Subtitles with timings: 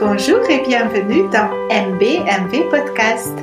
[0.00, 3.34] Bonjour et bienvenue dans MBMV Podcast.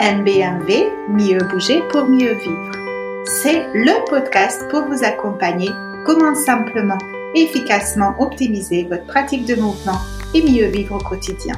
[0.00, 2.72] MBMV, mieux bouger pour mieux vivre.
[3.24, 5.70] C'est le podcast pour vous accompagner
[6.04, 6.98] comment simplement
[7.36, 9.98] et efficacement optimiser votre pratique de mouvement
[10.34, 11.54] et mieux vivre au quotidien.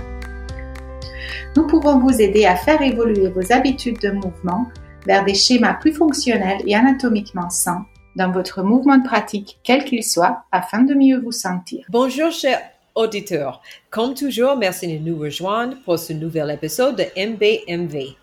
[1.57, 4.67] Nous pouvons vous aider à faire évoluer vos habitudes de mouvement
[5.07, 10.05] vers des schémas plus fonctionnels et anatomiquement sains dans votre mouvement de pratique, quel qu'il
[10.05, 11.87] soit, afin de mieux vous sentir.
[11.89, 12.61] Bonjour, chers
[12.95, 13.63] auditeurs.
[13.91, 18.17] Comme toujours, merci de nous rejoindre pour ce nouvel épisode de MBMV.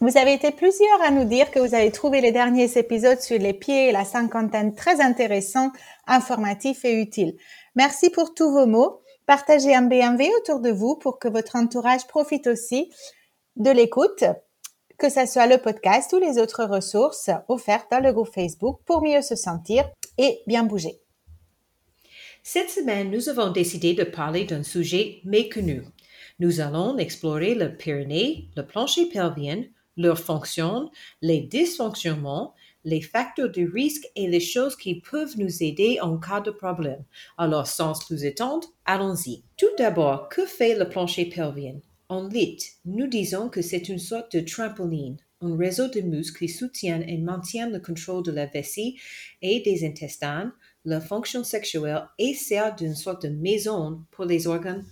[0.00, 3.38] Vous avez été plusieurs à nous dire que vous avez trouvé les derniers épisodes sur
[3.38, 5.70] les pieds et la cinquantaine très intéressants,
[6.06, 7.36] informatifs et utiles.
[7.74, 9.00] Merci pour tous vos mots.
[9.26, 12.90] Partagez MBMV autour de vous pour que votre entourage profite aussi
[13.56, 14.24] de l'écoute
[14.98, 19.02] que ce soit le podcast ou les autres ressources offertes dans le groupe Facebook pour
[19.02, 21.00] mieux se sentir et bien bouger.
[22.48, 25.82] Cette semaine, nous avons décidé de parler d'un sujet méconnu.
[26.38, 29.64] Nous allons explorer le Pyrénées, le plancher pelvien,
[29.96, 30.88] leurs fonctions,
[31.22, 32.54] les dysfonctionnements,
[32.84, 37.02] les facteurs de risque et les choses qui peuvent nous aider en cas de problème.
[37.36, 39.42] Alors, sans plus attendre, allons-y.
[39.56, 41.80] Tout d'abord, que fait le plancher pelvien?
[42.08, 46.48] En lit, nous disons que c'est une sorte de trampoline, un réseau de muscles qui
[46.48, 49.00] soutiennent et maintiennent le contrôle de la vessie
[49.42, 50.52] et des intestins,
[50.86, 54.84] la fonction sexuelle et sert d'une sorte de maison pour les organes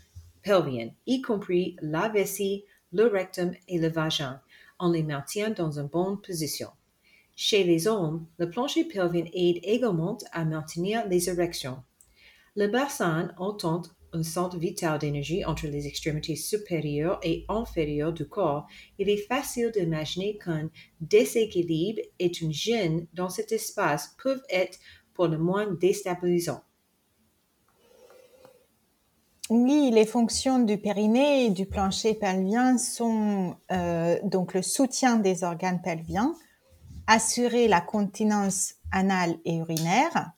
[0.42, 4.40] pelviens, y compris la vessie, le rectum et le vagin.
[4.80, 6.68] On les maintient dans une bonne position.
[7.36, 11.82] Chez les hommes, le plancher pelvien aide également à maintenir les érections.
[12.56, 18.66] Le bassin entend un centre vital d'énergie entre les extrémités supérieures et inférieures du corps,
[18.98, 24.78] il est facile d'imaginer qu'un déséquilibre et une gêne dans cet espace peuvent être
[25.14, 26.62] pour le moins déstabilisants.
[29.50, 35.44] Oui, les fonctions du périnée et du plancher pelvien sont euh, donc le soutien des
[35.44, 36.34] organes pelviens,
[37.06, 40.32] assurer la continence anale et urinaire,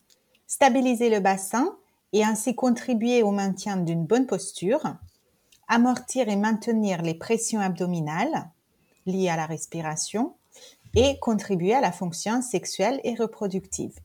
[0.49, 1.77] stabiliser le bassin
[2.13, 4.97] et ainsi contribuer au maintien d'une bonne posture,
[5.69, 8.51] amortir et maintenir les pressions abdominales
[9.07, 10.35] liées à la respiration
[10.97, 14.01] et contribuer à la fonction sexuelle et reproductive.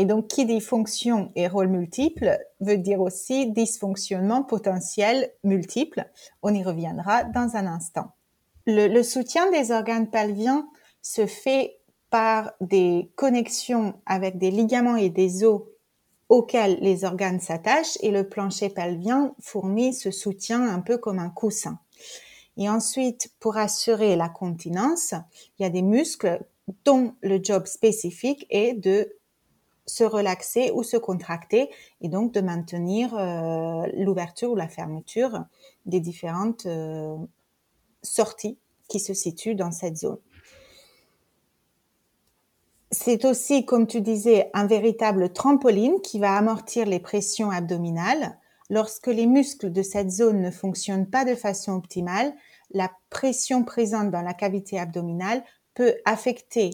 [0.00, 6.08] Et donc, qui dit fonction et rôle multiple veut dire aussi dysfonctionnement potentiel multiple.
[6.40, 8.12] On y reviendra dans un instant.
[8.64, 10.68] Le, le soutien des organes pelviens
[11.02, 15.62] se fait par des connexions avec des ligaments et des os
[16.28, 21.30] auquel les organes s'attachent et le plancher pelvien fournit ce soutien un peu comme un
[21.30, 21.80] coussin.
[22.56, 25.14] Et ensuite, pour assurer la continence,
[25.58, 26.40] il y a des muscles
[26.84, 29.17] dont le job spécifique est de
[29.88, 35.44] se relaxer ou se contracter et donc de maintenir euh, l'ouverture ou la fermeture
[35.86, 37.16] des différentes euh,
[38.02, 40.18] sorties qui se situent dans cette zone
[42.90, 48.38] c'est aussi, comme tu disais, un véritable trampoline qui va amortir les pressions abdominales.
[48.70, 52.32] Lorsque les muscles de cette zone ne fonctionnent pas de façon optimale,
[52.70, 55.42] la pression présente dans la cavité abdominale
[55.74, 56.70] peut affecter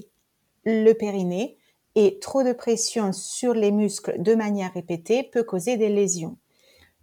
[0.65, 1.57] le périnée
[1.95, 6.37] et trop de pression sur les muscles de manière répétée peut causer des lésions.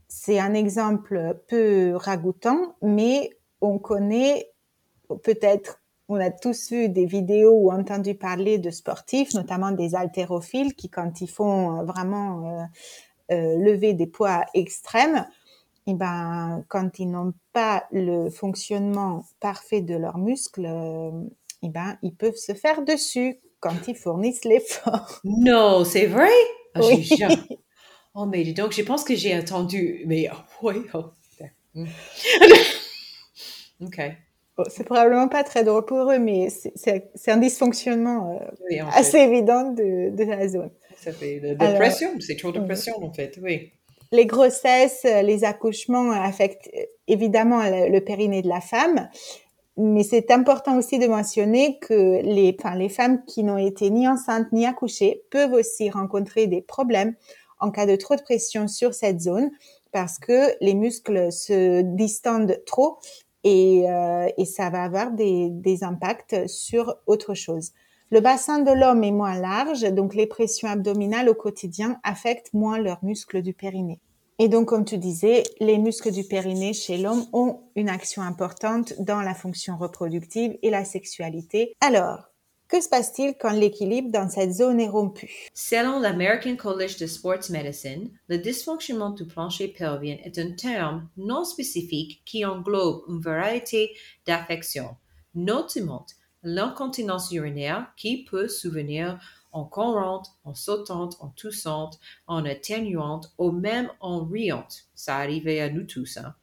[0.07, 3.31] C'est un exemple peu ragoûtant, mais
[3.62, 4.51] on connaît
[5.24, 5.81] peut-être
[6.12, 10.90] on a tous vu des vidéos ou entendu parler de sportifs, notamment des haltérophiles, qui
[10.90, 12.63] quand ils font euh, vraiment euh,
[13.31, 15.25] euh, lever des poids extrêmes,
[15.88, 21.69] et eh ben quand ils n'ont pas le fonctionnement parfait de leurs muscles, et eh
[21.69, 25.22] ben ils peuvent se faire dessus quand ils fournissent l'effort.
[25.23, 26.29] Non, c'est vrai?
[26.73, 27.09] Ah, oui.
[28.13, 30.81] Oh mais donc je pense que j'ai entendu, mais oh, oui.
[30.94, 31.05] Oh.
[33.81, 34.01] ok
[34.69, 38.38] c'est probablement pas très drôle pour eux, mais c'est un dysfonctionnement
[38.71, 40.69] euh, assez évident de, de, la zone.
[40.97, 43.71] Ça fait de, de pression, c'est trop de pression en fait, oui.
[44.12, 46.69] Les grossesses, les accouchements affectent
[47.07, 49.09] évidemment le, périnée de la femme,
[49.77, 54.65] mais c'est important aussi de mentionner que les, femmes qui n'ont été ni enceintes ni
[54.65, 57.15] accouchées peuvent aussi rencontrer des problèmes
[57.59, 59.50] en cas de trop de pression sur cette zone
[59.91, 62.97] parce que les muscles se distendent trop
[63.44, 67.71] et, euh, ça va avoir des, impacts sur autre chose.
[68.09, 72.77] Le bassin de l'homme est moins large, donc les pressions abdominales au quotidien affectent moins
[72.77, 74.01] leurs muscles du périnée.
[74.43, 78.93] Et donc, comme tu disais, les muscles du périnée chez l'homme ont une action importante
[78.97, 81.75] dans la fonction reproductive et la sexualité.
[81.79, 82.31] Alors,
[82.71, 85.49] Que se passe-t-il quand l'équilibre dans cette zone est rompu?
[85.53, 91.43] Selon l'American College of Sports Medicine, le dysfonctionnement du plancher pelvien est un terme non
[91.43, 93.91] spécifique qui englobe une variété
[94.25, 94.95] d'affections,
[95.35, 96.05] notamment
[96.43, 99.19] l'incontinence urinaire qui peut souvenir
[99.51, 104.86] en courante, en sautante, en toussante, en atténuante ou même en riante.
[104.95, 106.18] Ça arrivait à nous tous.
[106.18, 106.36] Hein?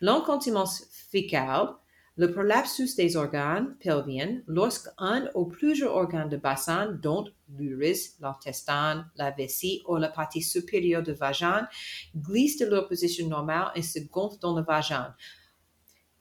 [0.00, 1.74] L'incontinence fécale,
[2.16, 7.24] le prolapsus des organes pelviens lorsqu'un ou plusieurs organes de bassin, dont
[7.58, 11.66] l'urus, l'intestin, la vessie ou la partie supérieure du vagin,
[12.16, 15.12] glissent de leur position normale et se gonflent dans le vagin.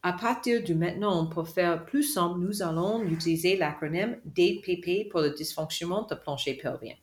[0.06, 5.30] À partir de maintenant, pour faire plus simple, nous allons utiliser l'acronyme DPP pour le
[5.30, 6.96] dysfonctionnement de plancher pelvien.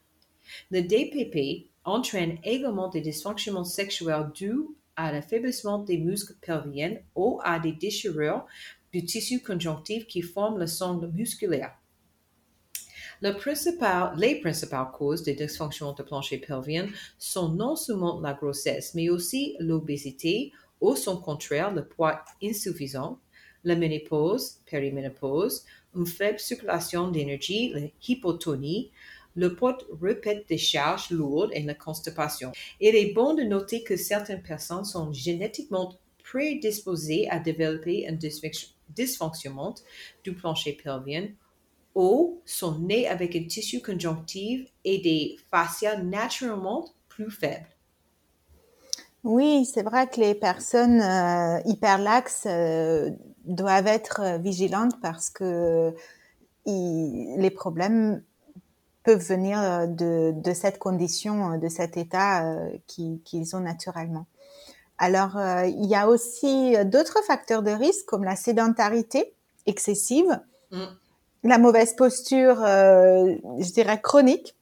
[0.70, 4.66] Le DPP entraîne également des dysfonctionnements sexuels dus
[4.96, 8.44] à l'affaiblissement des muscles pelviens ou à des déchirures
[8.92, 11.72] du tissu conjonctif qui forme le sonde musculaire.
[13.22, 16.86] les principales causes des dysfonctionnements de plancher pelvien
[17.18, 23.18] sont non seulement la grossesse, mais aussi l'obésité ou son contraire, le poids insuffisant,
[23.64, 27.74] la ménopause, périménopause, une faible circulation d'énergie,
[28.06, 28.90] l'hypotonie,
[29.36, 32.52] le poids répète des charges lourdes et la constipation.
[32.80, 35.94] Il est bon de noter que certaines personnes sont génétiquement
[36.24, 38.18] prédisposées à développer un
[38.88, 39.74] dysfonctionnement
[40.24, 41.28] du plancher pelvien
[41.94, 47.66] ou sont nées avec un tissu conjonctif et des fascias naturellement plus faibles.
[49.22, 53.10] Oui, c'est vrai que les personnes euh, hyperlaxes euh,
[53.44, 55.94] doivent être vigilantes parce que
[56.66, 58.22] les problèmes
[59.02, 64.26] peuvent venir de, de, cette condition, de cet état euh, qu'ils ont naturellement.
[64.98, 69.34] Alors, euh, il y a aussi d'autres facteurs de risque comme la sédentarité
[69.66, 70.40] excessive,
[70.70, 70.84] mm.
[71.44, 74.54] la mauvaise posture, euh, je dirais chronique,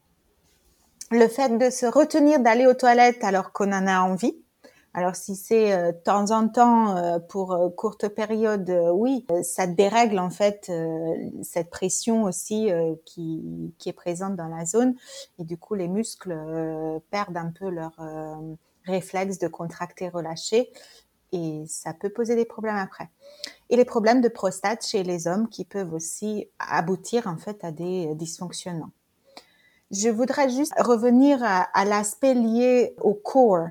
[1.11, 4.37] le fait de se retenir d'aller aux toilettes alors qu'on en a envie.
[4.95, 10.31] Alors si c'est euh, de temps en temps pour courte période, oui, ça dérègle en
[10.31, 10.71] fait
[11.43, 12.71] cette pression aussi
[13.05, 14.95] qui, qui, est présente dans la zone
[15.39, 16.35] et du coup les muscles
[17.11, 17.93] perdent un peu leur
[18.85, 20.71] réflexe de contracter, relâcher,
[21.33, 23.11] et ça peut poser des problèmes après.
[23.71, 27.71] Et les problèmes de prostate chez les hommes qui peuvent aussi aboutir en fait à
[27.71, 28.91] des dysfonctionnements.
[29.91, 33.69] Je voudrais juste revenir à, l'aspect lié au core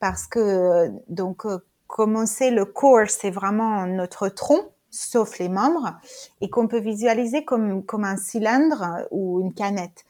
[0.00, 1.46] parce que donc
[1.86, 5.98] comme on sait le core c'est vraiment notre tronc sauf les membres
[6.40, 10.04] et qu'on peut visualiser comme comme un cylindre ou une canette.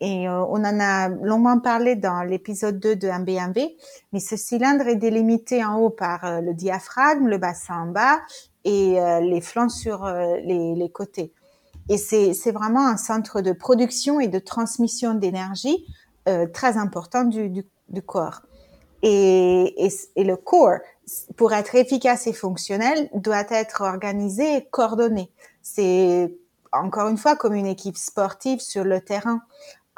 [0.00, 3.76] Et euh, on en a longuement parlé dans l'épisode 2 de MBMV,
[4.12, 8.20] mais ce cylindre est délimité en haut par euh, le diaphragme, le bassin en bas
[8.64, 11.32] et euh, les flancs sur les, les, côtés.
[11.90, 15.86] Et c'est vraiment un centre de production et de transmission d'énergie
[16.52, 18.42] très important du, du, du corps.
[19.02, 20.78] Et, et, et, le corps,
[21.36, 25.30] pour être efficace et fonctionnel, doit être organisé et coordonné.
[25.62, 26.34] C'est
[26.72, 29.42] encore une fois comme une équipe sportive sur le terrain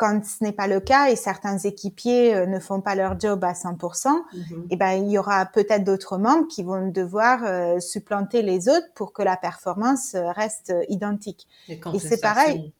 [0.02, 3.44] quand ce n'est pas le cas et certains équipiers euh, ne font pas leur job
[3.44, 4.66] à 100%, mhm.
[4.70, 8.88] eh ben il y aura peut-être d'autres membres qui vont devoir euh, supplanter les autres
[8.96, 11.46] pour que la performance euh, reste identique.
[11.68, 12.72] Et c'est pareil.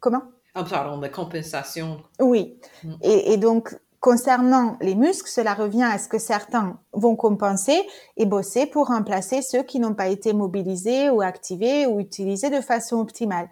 [0.00, 0.22] Comment?
[0.54, 2.02] Ah pardon, la compensation.
[2.20, 2.56] Oui.
[2.84, 2.94] Mm.
[3.02, 7.80] Et, et, donc concernant les muscles, cela revient à ce que certains vont compenser
[8.18, 12.60] et bosser pour remplacer ceux qui n'ont pas été mobilisés ou activés ou utilisés de
[12.60, 13.48] façon optimale.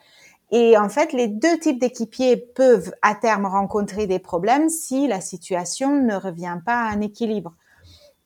[0.50, 5.22] Et en fait, les deux types d'équipiers peuvent à terme rencontrer des problèmes si la
[5.22, 7.54] situation ne revient pas à un équilibre.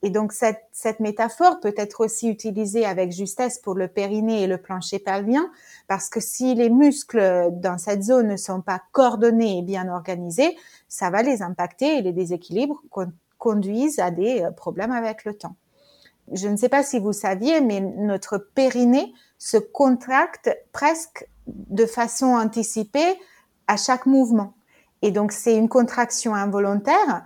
[0.02, 4.58] Et donc cette, métaphore peut être aussi utilisée avec justesse pour le périnée et le
[4.58, 5.50] plancher pelvien,
[5.88, 10.56] parce que si les muscles dans cette zone ne sont pas coordonnés et bien organisés,
[10.88, 12.82] ça va les impacter et les déséquilibres
[13.38, 15.56] conduisent à des euh, problèmes avec le temps.
[16.32, 22.26] Je ne sais pas si vous saviez, mais notre périnée se contracte presque de façon
[22.26, 23.18] anticipée
[23.68, 24.54] à chaque mouvement.
[25.02, 27.24] Et donc, c'est une contraction involontaire.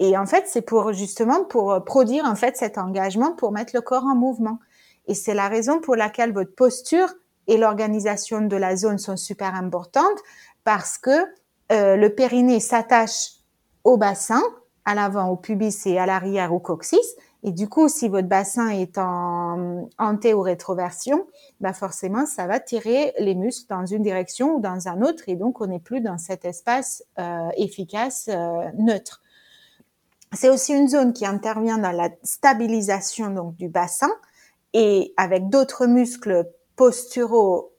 [0.00, 3.82] Et en fait, c'est pour justement pour produire en fait cet engagement pour mettre le
[3.82, 4.58] corps en mouvement.
[5.06, 7.08] Et c'est la raison pour laquelle votre posture
[7.46, 10.18] et l'organisation de la zone sont super importantes
[10.64, 11.26] parce que
[11.72, 13.32] euh, le périnée s'attache
[13.84, 14.42] au bassin,
[14.86, 17.06] à l'avant, au pubis et à l'arrière, au coccyx.
[17.42, 21.26] Et du coup, si votre bassin est en anté ou rétroversion,
[21.60, 25.36] bah forcément, ça va tirer les muscles dans une direction ou dans un autre, et
[25.36, 29.22] donc on n'est plus dans cet espace euh, efficace euh, neutre.
[30.32, 34.10] C'est aussi une zone qui intervient dans la stabilisation donc du bassin
[34.72, 37.72] et avec d'autres muscles posturaux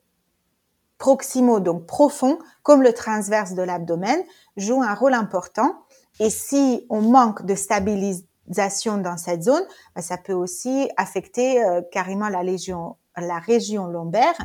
[0.98, 4.22] proximaux, donc profonds, comme le transverse de l'abdomen,
[4.56, 5.74] jouent un rôle important.
[6.20, 9.64] Et si on manque de stabilisation dans cette zone,
[9.96, 14.36] ben, ça peut aussi affecter euh, carrément la, légion, la région lombaire,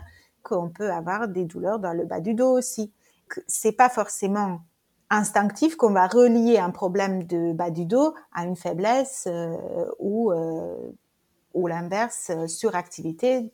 [0.42, 2.92] qu'on peut avoir des douleurs dans le bas du dos aussi.
[3.48, 4.62] C'est pas forcément
[5.10, 10.32] instinctif qu'on va relier un problème de bas du dos à une faiblesse euh, ou,
[10.32, 10.76] euh,
[11.54, 13.52] ou l'inverse, euh, suractivité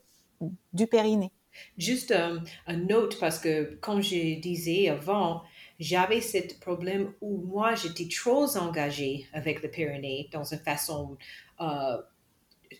[0.73, 1.31] du périnée.
[1.77, 5.43] Juste un, un note parce que comme je disais avant,
[5.79, 11.15] j'avais ce problème où moi j'étais trop engagée avec le périnée dans une façon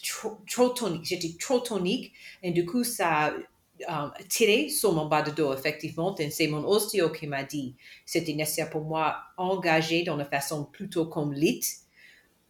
[0.03, 1.06] trop, trop tonique.
[1.06, 3.36] J'étais trop tonique et du coup ça
[3.88, 6.16] um, tiré sur mon bas de dos, effectivement.
[6.30, 7.75] C'est mon ostéo qui m'a dit
[8.06, 11.34] c'était nécessaire pour moi engager dans une façon plutôt comme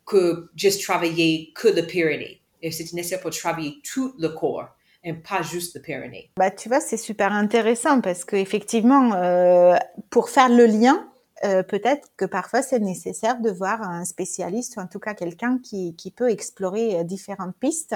[0.05, 2.41] que juste travailler que le périnée.
[2.61, 4.69] Et c'était nécessaire pour travailler tout le corps
[5.03, 6.31] et pas juste le périnée.
[6.37, 9.75] Bah, tu vois, c'est super intéressant parce qu'effectivement, euh,
[10.09, 11.09] pour faire le lien,
[11.43, 15.57] euh, peut-être que parfois c'est nécessaire de voir un spécialiste ou en tout cas quelqu'un
[15.57, 17.95] qui, qui peut explorer euh, différentes pistes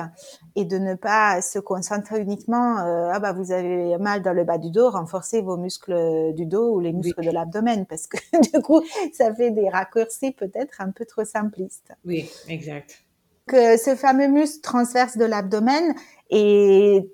[0.55, 4.43] et de ne pas se concentrer uniquement euh, ah bah vous avez mal dans le
[4.43, 8.17] bas du dos, renforcez vos muscles du dos ou les muscles de l'abdomen parce que
[8.53, 8.81] du coup
[9.13, 11.93] ça fait des raccourcis peut-être un peu trop simplistes.
[12.05, 13.03] Oui, exact.
[13.45, 15.93] Que ce fameux muscle transverse de l'abdomen
[16.31, 17.07] est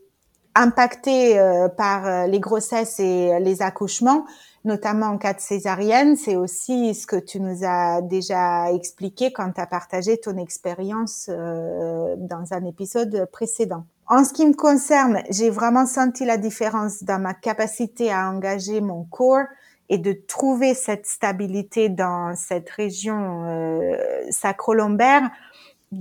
[0.56, 1.40] impacté
[1.78, 4.26] par les grossesses et les accouchements
[4.66, 9.52] notamment en cas de césarienne, c'est aussi ce que tu nous as déjà expliqué quand
[9.52, 13.86] tu as partagé ton expérience euh, dans un épisode précédent.
[14.08, 18.82] En ce qui me concerne, j'ai vraiment senti la différence dans ma capacité à engager
[18.82, 19.46] mon corps
[19.90, 23.98] et de trouver cette stabilité dans cette région euh,
[24.30, 25.30] sacro-lombaire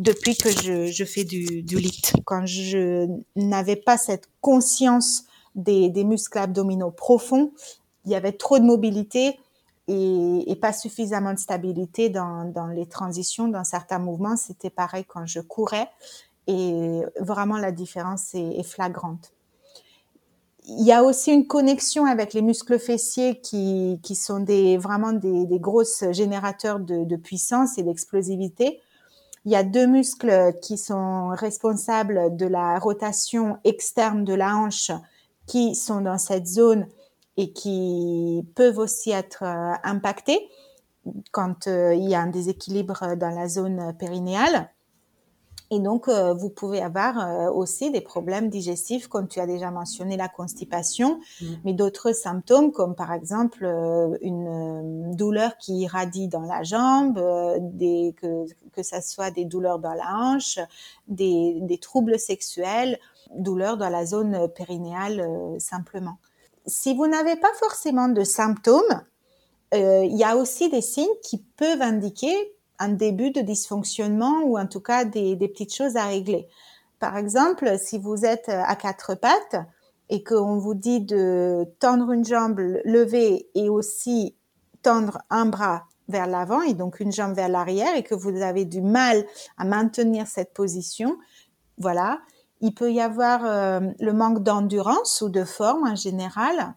[0.01, 2.03] depuis que je, fais du, lit.
[2.25, 3.07] Quand je
[3.37, 7.53] n'avais pas cette conscience des, muscles abdominaux profonds,
[8.05, 9.39] il y avait trop de mobilité
[9.89, 14.37] et, pas suffisamment de stabilité dans, les transitions, dans certains mouvements.
[14.37, 15.89] C'était pareil quand je courais
[16.47, 19.33] et vraiment la différence est, flagrante.
[20.65, 24.45] Il y a aussi une connexion avec les muscles fessiers qui, sont
[24.79, 28.81] vraiment des, des grosses générateurs de puissance et d'explosivité.
[29.45, 34.93] Il y a deux muscles qui sont responsables de la rotation externe de la hanche
[35.47, 36.87] qui sont dans cette zone
[37.37, 40.49] et qui peuvent aussi être euh, impactés
[41.33, 44.71] quand euh, il y a un déséquilibre dans la zone périnéale.
[45.75, 50.19] Et donc, euh, vous pouvez avoir aussi des problèmes digestifs, comme tu as déjà mentionné
[50.19, 51.47] la constipation, mmh.
[51.65, 53.65] mais d'autres symptômes, comme par exemple
[54.21, 57.19] une douleur qui irradie dans la jambe,
[57.61, 60.59] des, que, que ça soit des douleurs dans la hanche,
[61.09, 62.99] des, des troubles sexuels,
[63.35, 65.27] douleurs dans la zone périnéale
[65.59, 66.19] simplement
[66.67, 69.03] si vous n'avez pas forcément de symptômes,
[69.75, 72.35] euh, il y a aussi des signes qui peuvent indiquer
[72.83, 76.49] un début de dysfonctionnement ou en tout cas des, petites choses à régler.
[76.99, 79.57] Par exemple, si vous êtes à quatre pattes
[80.09, 84.35] et qu'on vous dit de tendre une jambe levée et aussi
[84.83, 88.65] tendre un bras vers l'avant et donc une jambe vers l'arrière et que vous avez
[88.65, 89.25] du mal
[89.57, 91.17] à maintenir cette position,
[91.79, 92.21] voilà,
[92.61, 96.75] il peut y avoir euh, le manque d'endurance ou de forme en général.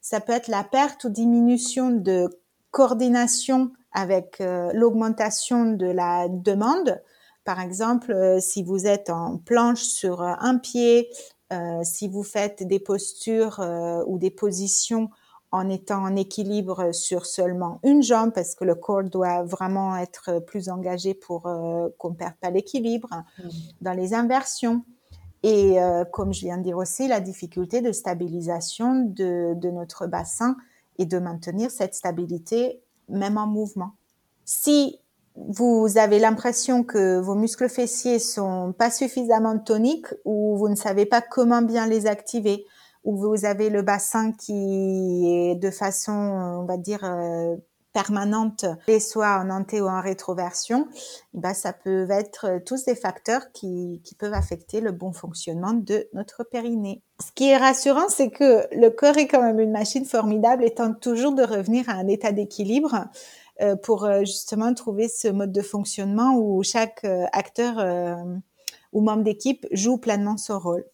[0.00, 2.28] Ça peut être la perte ou diminution de
[2.70, 7.02] coordination avec euh, l'augmentation de la demande.
[7.44, 11.10] Par exemple, euh, si vous êtes en planche sur un pied,
[11.82, 13.58] si vous faites des postures
[14.06, 15.10] ou des positions
[15.50, 20.38] en étant en équilibre sur seulement une jambe, parce que le corps doit vraiment être
[20.46, 21.50] plus engagé pour
[21.98, 23.08] qu'on perde pas l'équilibre.
[23.10, 23.48] Mmh.
[23.80, 24.84] Dans les inversions,
[25.42, 30.06] et euh, comme je viens de dire aussi, la difficulté de stabilisation de, de, notre
[30.06, 30.56] bassin
[30.98, 33.92] et de maintenir cette stabilité même en mouvement.
[34.44, 34.98] Si
[35.36, 41.06] vous avez l'impression que vos muscles fessiers sont pas suffisamment toniques ou vous ne savez
[41.06, 42.66] pas comment bien les activer,
[43.04, 47.56] ou vous avez le bassin qui est de façon, on va dire, euh,
[47.92, 50.88] permanente, et soit en anté ou en rétroversion,
[51.34, 55.72] bah, ça peut être euh, tous des facteurs qui, qui peuvent affecter le bon fonctionnement
[55.72, 57.02] de notre périnée.
[57.20, 60.74] Ce qui est rassurant, c'est que le corps est quand même une machine formidable et
[60.74, 63.06] tente toujours de revenir à un état d'équilibre
[63.60, 68.24] euh, pour euh, justement trouver ce mode de fonctionnement où chaque acteur
[68.92, 70.84] ou membre d'équipe joue pleinement son rôle.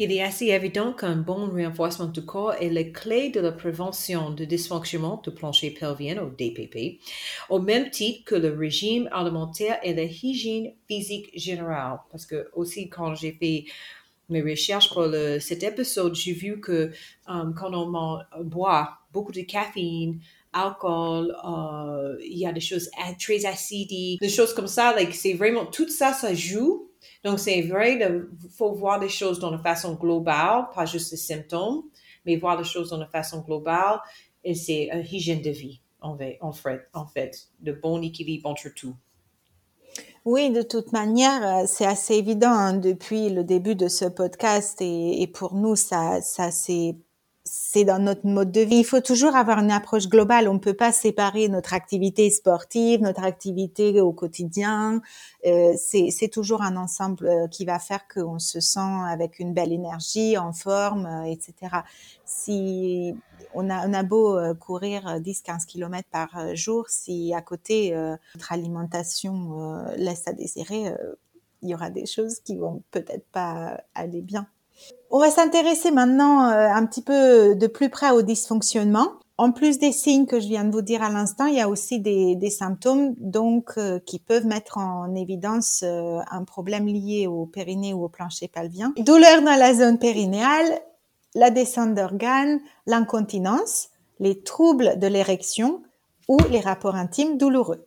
[0.00, 4.30] Il est assez évident qu'un bon renforcement du corps est la clé de la prévention
[4.30, 7.00] du dysfonctionnement du plancher pelvien ou DPP,
[7.50, 11.98] au même titre que le régime alimentaire et la hygiène physique générale.
[12.12, 13.64] Parce que aussi quand j'ai fait
[14.28, 16.92] mes recherches pour le, cet épisode, j'ai vu que
[17.26, 20.20] um, quand on boit beaucoup de caféine,
[20.52, 25.34] alcool, euh, il y a des choses très acides, des choses comme ça, like, c'est
[25.34, 26.87] vraiment, tout ça, ça joue.
[27.24, 31.84] Donc, c'est vrai, il faut voir les choses la façon globale, pas juste les symptômes,
[32.24, 34.00] mais voir les choses la façon globale,
[34.44, 36.16] et c'est une hygiène de vie, en
[36.52, 38.94] fait, en fait, de bon équilibre entre tout.
[40.24, 44.80] Oui, de toute manière, euh, c'est assez évident hein, depuis le début de ce podcast
[44.82, 46.96] et, et pour nous, ça, ça c'est
[47.50, 48.76] c'est dans notre mode de vie.
[48.76, 50.48] Il faut toujours avoir une approche globale.
[50.48, 55.00] On ne peut pas séparer notre activité sportive, notre activité au quotidien.
[55.46, 59.72] Euh, c'est toujours un ensemble euh, qui va faire qu'on se sent avec une belle
[59.72, 61.54] énergie, en forme, euh, etc.
[62.24, 63.14] Si
[63.54, 67.94] on a, beau courir 10-15 km par jour, si à côté
[68.34, 70.92] notre alimentation laisse à désirer,
[71.62, 74.46] il y aura des choses qui vont peut-être pas aller bien.
[75.10, 79.12] On va s'intéresser maintenant euh, un petit peu de plus près au dysfonctionnement.
[79.38, 81.68] En plus des signes que je viens de vous dire à l'instant, il y a
[81.68, 87.46] aussi des, symptômes donc euh, qui peuvent mettre en évidence euh, un problème lié au
[87.46, 88.92] périnée ou au plancher pelvien.
[88.98, 90.80] Douleur dans la zone périnéale,
[91.34, 95.82] la descente d'organes, l'incontinence, les troubles de l'érection
[96.26, 97.86] ou les rapports intimes douloureux.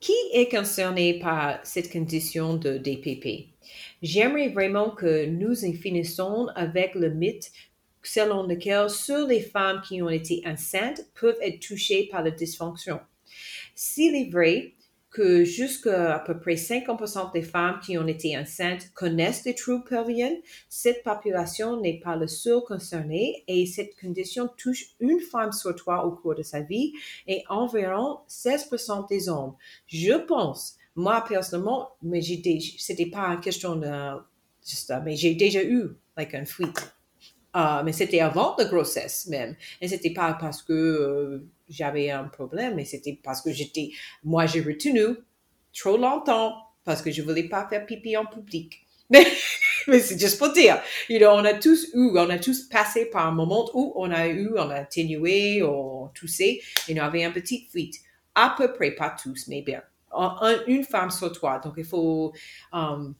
[0.00, 3.55] Qui est concerné par cette condition de DPP?
[4.02, 7.50] J'aimerais vraiment que nous en finissions avec le mythe
[8.02, 13.00] selon lequel seules les femmes qui ont été enceintes peuvent être touchées par la dysfonction.
[13.74, 14.74] S'il est vrai
[15.10, 20.36] que jusqu'à peu près 50% des femmes qui ont été enceintes connaissent des troubles pelviens,
[20.68, 26.04] cette population n'est pas la seule concernée et cette condition touche une femme sur trois
[26.04, 26.92] au cours de sa vie
[27.26, 29.54] et environ 16% des hommes.
[29.86, 32.40] Je pense moi, personnellement, mais j'ai
[32.78, 33.88] c'était pas une question de,
[34.66, 36.92] juste, mais j'ai déjà eu, like, un fuite.
[37.54, 39.56] Uh, mais c'était avant la grossesse même.
[39.80, 43.90] Et c'était pas parce que euh, j'avais un problème, mais c'était parce que j'étais,
[44.24, 45.16] moi, j'ai retenu
[45.74, 48.82] trop longtemps parce que je voulais pas faire pipi en public.
[49.10, 53.06] mais c'est juste pour dire, you know, on a tous eu, on a tous passé
[53.06, 57.24] par un moment où on a eu, on a atténué, on toussé, et on avait
[57.24, 57.96] un petit fuite.
[58.34, 59.82] À peu près, pas tous, mais bien
[60.66, 61.58] une femme sur toi.
[61.58, 62.32] Donc, il faut,
[62.72, 63.14] um,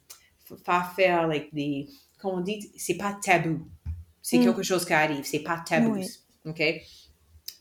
[0.64, 3.66] pas faire, like, des, comme on dit, c'est pas tabou.
[4.22, 4.44] C'est mm.
[4.44, 6.00] quelque chose qui arrive, c'est pas tabou.
[6.44, 6.62] OK?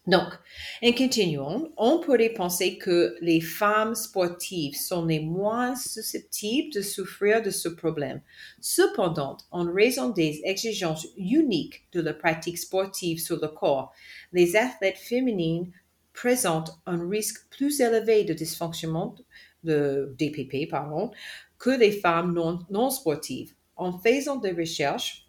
[0.07, 0.27] Donc,
[0.83, 7.41] en continuant, on pourrait penser que les femmes sportives sont les moins susceptibles de souffrir
[7.41, 8.21] de ce problème.
[8.61, 13.93] Cependant, en raison des exigences uniques de la pratique sportive sur le corps,
[14.31, 15.71] les athlètes féminines
[16.13, 19.15] présentent un risque plus élevé de dysfonctionnement
[19.65, 21.11] de DPP pardon,
[21.57, 22.33] que les femmes
[22.69, 23.53] non, sportives.
[23.75, 25.27] En faisant des recherches,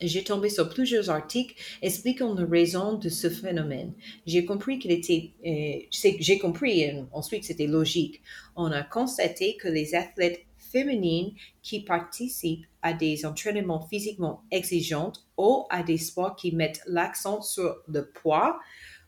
[0.00, 3.92] j'ai tombé sur plusieurs articles expliquant les raisons de ce phénomène.
[4.26, 5.78] J'ai compris qu'il était, euh,
[6.18, 8.20] j'ai compris, et ensuite c'était logique.
[8.56, 15.64] On a constaté que les athlètes féminines qui participent à des entraînements physiquement exigeants ou
[15.70, 18.58] à des sports qui mettent l'accent sur le poids,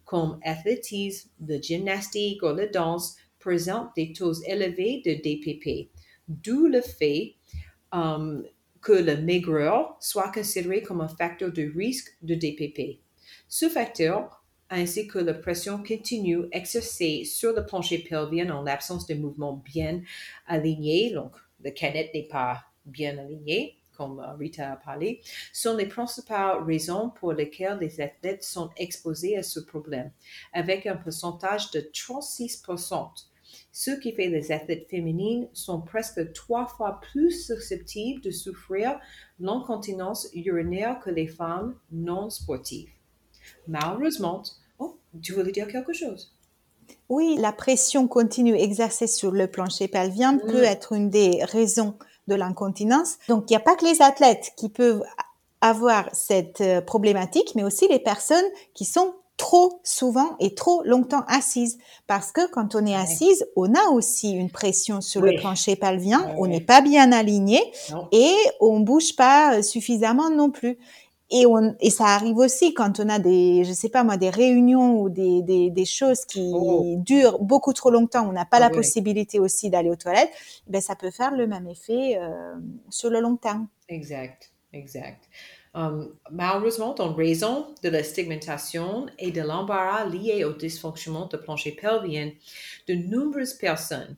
[0.05, 5.89] comme l'athlétisme, la gymnastique ou la danse, présentent des taux élevés de DPP,
[6.27, 7.37] d'où le fait
[7.93, 8.45] um,
[8.81, 12.99] que la maigreur soit considéré comme un facteur de risque de DPP.
[13.47, 19.15] Ce facteur, ainsi que la pression continue exercée sur le plancher pelvien en l'absence de
[19.15, 20.03] mouvements bien
[20.49, 25.21] alignés, donc le canette n'est pas bien aligné, comme euh, Rita a parlé,
[25.53, 30.11] sont les principales raisons pour lesquelles les athlètes sont exposés à ce problème,
[30.53, 33.11] avec un pourcentage de 36%,
[33.73, 38.99] ce qui fait les athlètes féminines sont presque trois fois plus susceptibles de souffrir
[39.39, 42.89] l'incontinence urinaire que les femmes non sportives.
[43.69, 44.43] Malheureusement,
[44.79, 46.35] oh, tu voulais dire quelque chose?
[47.09, 51.95] Oui, la pression continue exercée sur le plancher pelvien peut être une des raisons
[52.27, 53.19] de l'incontinence.
[53.29, 55.05] Donc, il n'y a pas que les athlètes qui peuvent
[55.61, 61.25] avoir cette euh, problématique, mais aussi les personnes qui sont trop souvent et trop longtemps
[61.29, 61.79] assises.
[62.07, 66.35] Parce que quand on est assise, on a aussi une pression sur le plancher pelvien,
[66.39, 67.61] on n'est pas bien aligné
[68.13, 70.79] et on bouge pas euh, suffisamment non plus.
[71.31, 74.31] Et, on, et ça arrive aussi quand on a des, je sais pas moi, des
[74.31, 76.95] réunions ou des, des, des choses qui oh.
[76.99, 80.31] durent beaucoup trop longtemps, on n'a pas ah la possibilité aussi d'aller aux toilettes,
[80.69, 82.55] ben ça peut faire le même effet euh,
[82.91, 83.67] sur le long terme.
[83.89, 85.29] Exact, exact.
[85.75, 91.73] Um, malheureusement, en raison de la stigmatisation et de l'embarras lié au dysfonctionnement de plancher
[91.73, 92.33] pelvien,
[92.89, 94.17] de nombreuses personnes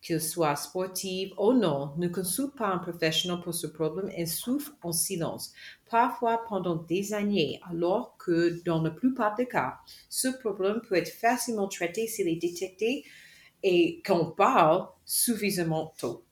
[0.00, 4.72] qu'il soit sportif ou non, ne consulte pas un professionnel pour ce problème et souffre
[4.82, 5.52] en silence,
[5.90, 11.12] parfois pendant des années, alors que dans la plupart des cas, ce problème peut être
[11.12, 13.04] facilement traité s'il est détecté
[13.62, 16.24] et qu'on parle suffisamment tôt.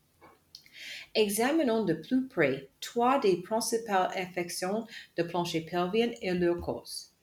[1.18, 7.14] Examinons de plus près trois des principales infections de plancher pelvien et leurs causes.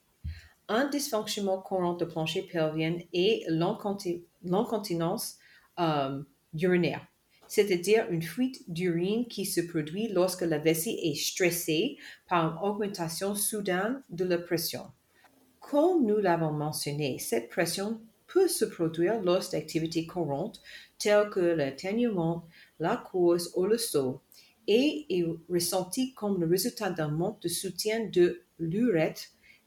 [0.67, 3.43] Un dysfonctionnement courant de plancher pelvien est
[4.41, 5.37] l'incontinence
[5.79, 6.23] euh,
[6.59, 7.05] urinaire,
[7.47, 13.35] c'est-à-dire une fuite d'urine qui se produit lorsque la vessie est stressée par une augmentation
[13.35, 14.87] soudaine de la pression.
[15.59, 20.61] Comme nous l'avons mentionné, cette pression peut se produire lors d'activités courantes
[20.97, 22.47] telles que l'atténuement,
[22.83, 24.21] la course ou le saut
[24.67, 29.23] et est ressentie comme le résultat d'un manque de soutien de l'urètre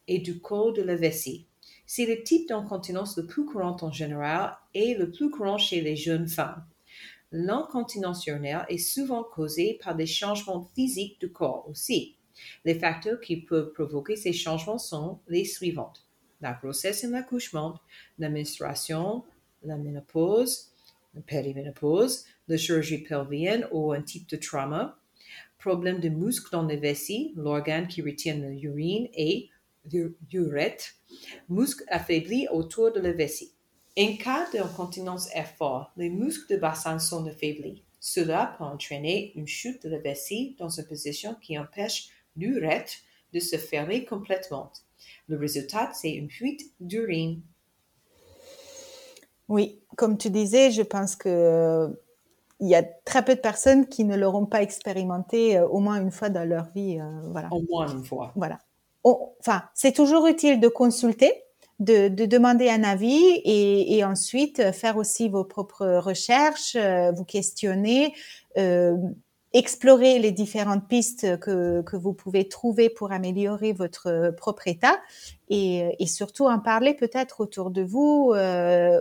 [0.07, 1.47] et du col de la vessie.
[1.87, 5.97] C'est le type d'incontinence le plus courant en général et le plus courant chez les
[5.97, 6.63] jeunes femmes.
[7.33, 12.17] L'incontinence urinaire est souvent causée par des changements physiques du corps aussi.
[12.67, 15.95] Les facteurs qui peuvent provoquer ces changements sont les suivants.
[16.43, 17.81] La grossesse et l'accouchement,
[18.19, 19.25] la menstruation,
[19.63, 20.71] la ménopause,
[21.15, 24.99] la périménopause, la chirurgie pelvienne ou un type de trauma,
[25.59, 29.49] problème de muscles dans les vessies, l'organe qui retient l'urine et
[30.33, 30.87] l'urètre,
[31.49, 33.53] muscles affaiblis autour de la vessie.
[33.99, 37.83] En cas d'incontinence fort, les muscles du bassin sont affaiblis.
[37.99, 42.93] Cela peut entraîner une chute de la vessie dans une position qui empêche l'urètre
[43.33, 44.73] de se fermer complètement.
[45.29, 47.41] Le résultat, c'est une fuite d'urine.
[49.49, 51.89] Oui, comme tu disais, je pense que euh,
[52.61, 56.01] il y a très peu de personnes qui ne l'auront pas expérimenté euh, au moins
[56.01, 56.99] une fois dans leur vie.
[57.01, 57.49] Euh, voilà.
[57.51, 58.33] Au moins une fois.
[58.35, 58.59] Voilà.
[59.05, 61.33] enfin, c'est toujours utile de consulter,
[61.81, 66.77] de, demander un avis et, ensuite faire aussi vos propres recherches,
[67.15, 68.15] vous questionner,
[69.53, 74.99] explorer les différentes pistes que, que, vous pouvez trouver pour améliorer votre propre état
[75.49, 78.33] et, et surtout en parler peut-être autour de vous.
[78.35, 79.01] Euh,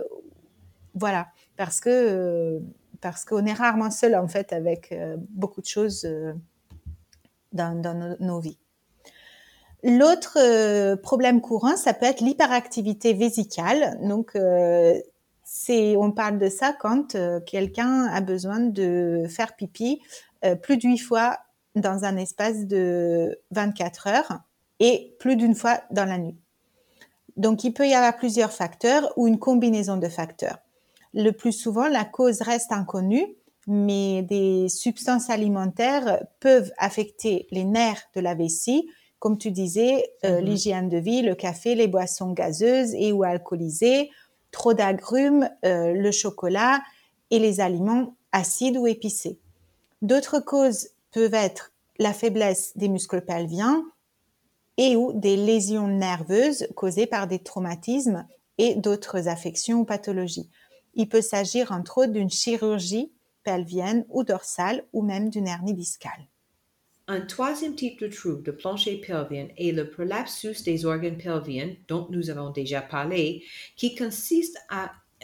[0.96, 2.58] voilà, parce que euh,
[3.00, 6.32] parce qu'on est rarement seul en fait avec euh, beaucoup de choses euh,
[7.52, 8.58] dans, nos, vies.
[9.82, 13.98] L'autre problème courant, ça peut être l'hyperactivité vésicale.
[14.02, 20.00] Donc on parle de ça quand quelqu'un a besoin de faire pipi
[20.44, 21.38] euh, plus de huit fois
[21.74, 24.40] dans un espace de 24 heures
[24.80, 26.38] et plus d'une fois dans la nuit.
[27.36, 30.58] Donc, il peut y avoir plusieurs facteurs ou une combinaison de facteurs.
[31.14, 33.26] Le plus souvent, la cause reste inconnue,
[33.66, 38.88] mais des substances alimentaires peuvent affecter les nerfs de la vessie,
[39.18, 40.44] comme tu disais, euh, mm-hmm.
[40.44, 44.10] l'hygiène de vie, le café, les boissons gazeuses et ou alcoolisées,
[44.52, 46.80] trop d'agrumes, euh, le chocolat
[47.30, 49.38] et les aliments acides ou épicés.
[50.02, 53.84] D'autres causes peuvent être la faiblesse des muscles pelviens
[54.76, 58.26] et ou des lésions nerveuses causées par des traumatismes
[58.58, 60.50] et d'autres affections ou pathologies.
[60.96, 63.12] Il peut s'agir entre autres d'une chirurgie
[63.44, 66.26] pelvienne ou dorsale ou même d'une hernie discale.
[67.06, 72.08] Un troisième type de trouble de plancher pelvien est le prolapsus des organes pelviens dont
[72.10, 73.44] nous avons déjà parlé,
[73.76, 74.58] qui consiste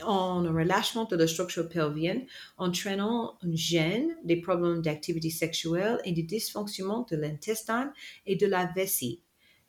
[0.05, 2.27] en relâchement de la structure pelvienne,
[2.59, 7.93] entraînant un gêne, des problèmes d'activité sexuelle et des dysfonctionnements de l'intestin
[8.27, 9.22] et de la vessie.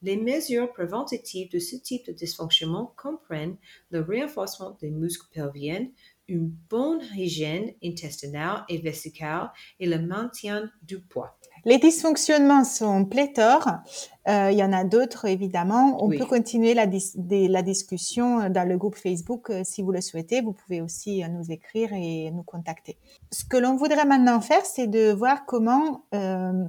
[0.04, 3.56] Les mesures préventatives de ce type de dysfonctionnement comprennent
[3.89, 5.88] le renforcement des muscles pelviens,
[6.28, 11.38] une bonne hygiène intestinale et vesicale et le maintien du poids.
[11.63, 13.70] Les dysfonctionnements sont pléthores.
[14.28, 16.04] Euh, il y en a d'autres, évidemment.
[16.04, 20.42] On peut continuer la, la, discussion dans le groupe Facebook euh, si vous le souhaitez.
[20.42, 22.98] Vous pouvez aussi euh, nous écrire et nous contacter.
[23.32, 26.66] Ce que l'on voudrait maintenant faire, c'est de voir comment euh,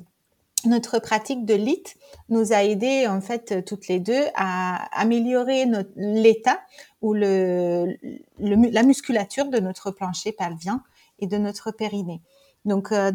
[0.66, 1.96] notre pratique de LIT
[2.28, 6.60] nous a aidé en fait toutes les deux à améliorer l'état
[7.02, 10.82] ou la musculature de notre plancher pelvien
[11.18, 12.20] et de notre périnée.
[12.64, 13.12] Donc, euh,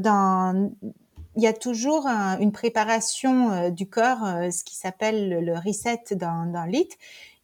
[1.35, 6.15] il y a toujours une préparation euh, du corps, euh, ce qui s'appelle le reset
[6.15, 6.97] dans, dans l'IT,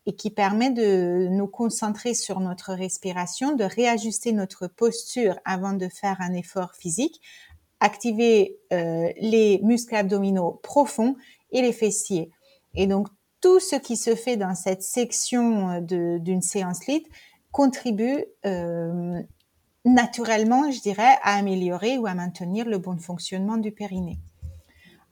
[0.05, 5.87] et qui permet de nous concentrer sur notre respiration, de réajuster notre posture avant de
[5.87, 7.21] faire un effort physique,
[7.79, 11.15] activer euh, les muscles abdominaux profonds
[11.51, 12.31] et les fessiers.
[12.73, 13.07] Et donc
[13.41, 17.05] tout ce qui se fait dans cette section d'une séance LIT
[17.51, 19.21] contribue euh,
[19.85, 24.19] naturellement, je dirais, à améliorer ou à maintenir le bon fonctionnement du périnée.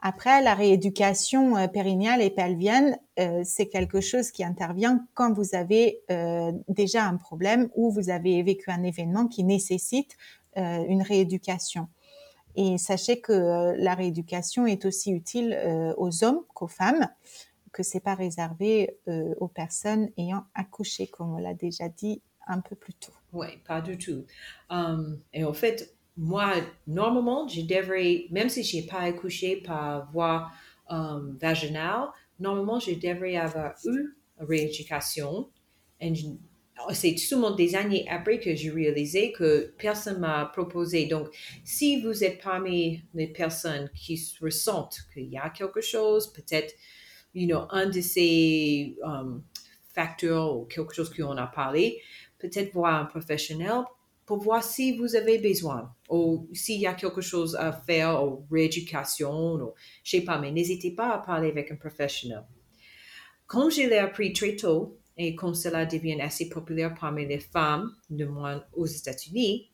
[0.06, 5.54] Après, la rééducation euh, périnéale et pelvienne, euh, c'est quelque chose qui intervient quand vous
[5.54, 10.16] avez euh, déjà un problème ou vous avez vécu un événement qui nécessite
[10.56, 11.88] une rééducation.
[12.56, 15.58] Et sachez que la rééducation est aussi utile
[15.96, 17.08] aux hommes qu'aux femmes,
[17.72, 22.76] que c'est pas réservé aux personnes ayant accouché, comme on l'a déjà dit un peu
[22.76, 23.12] plus tôt.
[23.32, 24.24] Oui, pas du tout.
[24.70, 26.52] Um, et en fait, moi,
[26.86, 30.50] normalement, je devrais, même si je n'ai pas accouché par voie
[30.88, 35.48] um, vaginale, normalement, je devrais avoir eu une rééducation.
[36.92, 41.06] C'est seulement des années après que j'ai réalisé que personne m'a proposé.
[41.06, 41.28] Donc,
[41.64, 46.74] si vous êtes parmi les personnes qui ressentent qu'il y a quelque chose, peut-être,
[47.32, 49.42] you know, un de ces um,
[49.94, 52.02] facteurs ou quelque chose qu'on a parlé,
[52.38, 53.84] peut-être voir un professionnel
[54.26, 58.46] pour voir si vous avez besoin ou s'il y a quelque chose à faire ou
[58.50, 62.44] rééducation ou je sais pas, mais n'hésitez pas à parler avec un professionnel.
[63.46, 67.94] Comme je l'ai appris très tôt et comme cela devient assez populaire parmi les femmes,
[68.10, 69.70] de moins aux États-Unis,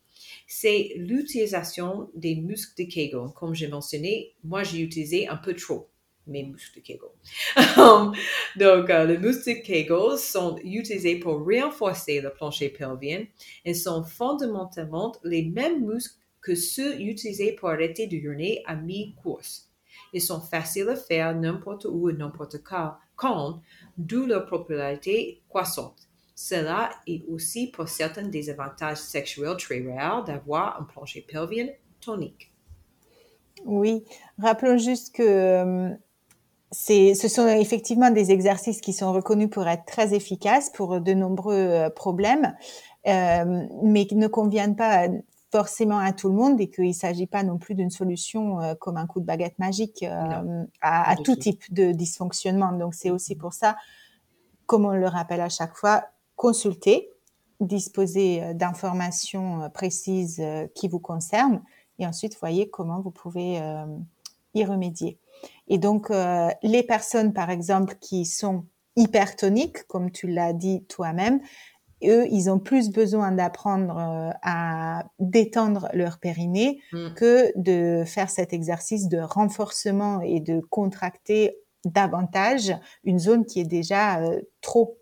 [0.47, 3.33] c'est l'utilisation des muscles de Kegel.
[3.35, 5.89] Comme j'ai mentionné, moi j'ai utilisé un peu trop
[6.27, 7.09] mes muscles de Kegel.
[8.57, 13.25] Donc, euh, les muscles de Kegel sont utilisés pour renforcer le plancher pelvien
[13.65, 19.71] et sont fondamentalement les mêmes muscles que ceux utilisés pour arrêter de uriner à mi-course.
[20.13, 22.95] Ils sont faciles à faire n'importe où et n'importe quand,
[23.97, 26.09] d'où leur popularité croissante.
[26.35, 31.69] Cela est aussi pour certains des avantages sexuels très rares d'avoir un plancher pelvien
[32.01, 32.51] tonique.
[33.67, 34.05] Oui,
[34.39, 35.91] rappelons juste que euh,
[36.73, 41.55] ce sont effectivement des exercices qui sont reconnus pour être très efficaces pour de nombreux
[41.55, 42.55] euh, problèmes,
[43.07, 45.09] euh, mais qui ne conviennent pas
[45.51, 48.75] forcément à tout le monde et qu'il ne s'agit pas non plus d'une solution euh,
[48.75, 52.73] comme un coup de baguette magique euh, à, à tout type de dysfonctionnement.
[52.73, 53.77] Donc c'est aussi pour ça,
[54.67, 56.05] comme on le rappelle à chaque fois,
[56.37, 57.11] consulter,
[57.61, 60.43] disposer d'informations précises
[60.75, 61.63] qui vous concernent
[61.99, 63.61] et ensuite voyez comment vous pouvez
[64.55, 65.19] y remédier.
[65.69, 68.65] Et donc, euh, les personnes, par exemple, qui sont
[68.97, 71.41] hypertoniques, comme tu l'as dit toi-même,
[72.09, 77.15] eux, ils ont plus besoin d'apprendre euh, à détendre leur périnée mm.
[77.15, 83.65] que de faire cet exercice de renforcement et de contracter davantage une zone qui est
[83.65, 84.99] déjà euh, trop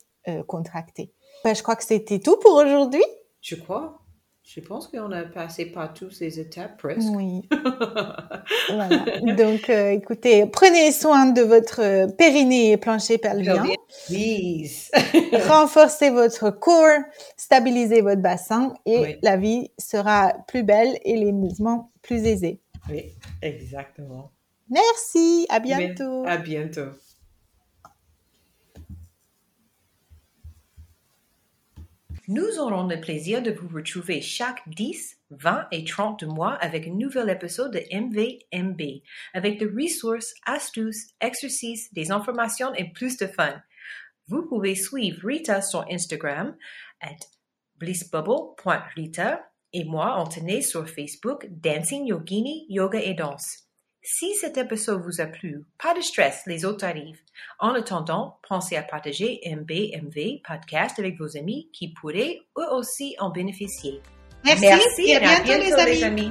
[0.46, 1.14] contractée.
[1.42, 3.04] Ben, je crois que c'était tout pour aujourd'hui.
[3.40, 4.02] Je crois.
[4.50, 7.06] Je pense qu'on a passé par toutes ces étapes presque.
[7.11, 7.42] Oui.
[8.70, 9.04] voilà.
[9.37, 13.66] Donc, euh, écoutez, prenez soin de votre périnée et plancher pelvien.
[14.06, 14.90] Please.
[15.48, 17.02] Renforcez votre corps,
[17.37, 22.58] stabilisez votre bassin et la vie sera plus belle et les mouvements plus aisés.
[22.88, 23.04] Oui,
[23.42, 24.30] exactement.
[24.70, 25.46] Merci.
[25.50, 26.24] À bientôt.
[26.26, 26.88] à bientôt.
[32.31, 36.93] Nous aurons le plaisir de vous retrouver chaque 10, 20 et 30 mois avec un
[36.93, 39.01] nouvel épisode de MVMB,
[39.33, 43.62] avec des ressources, astuces, exercices, des informations et plus de fun.
[44.27, 46.55] Vous pouvez suivre Rita sur Instagram
[47.01, 47.17] at
[47.77, 53.67] blissbubble.rita et moi, Anthony, sur Facebook Dancing Yogini Yoga et Danse.
[54.11, 57.21] Si cet épisode vous a plu, pas de stress, les autres arrivent.
[57.59, 63.29] En attendant, pensez à partager MBMV podcast avec vos amis qui pourraient eux aussi en
[63.29, 64.01] bénéficier.
[64.44, 66.31] Merci, et à bientôt, les amis.